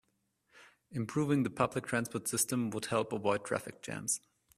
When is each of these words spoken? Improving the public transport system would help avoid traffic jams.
Improving 0.89 1.43
the 1.43 1.51
public 1.51 1.85
transport 1.85 2.27
system 2.27 2.71
would 2.71 2.85
help 2.85 3.13
avoid 3.13 3.45
traffic 3.45 3.83
jams. 3.83 4.19